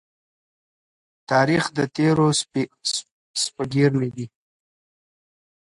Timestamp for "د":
1.77-1.79